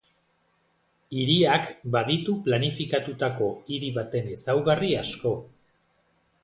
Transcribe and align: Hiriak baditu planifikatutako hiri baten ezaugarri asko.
Hiriak 1.17 1.67
baditu 1.97 2.35
planifikatutako 2.47 3.51
hiri 3.75 3.93
baten 4.01 4.35
ezaugarri 4.39 4.93
asko. 5.05 5.37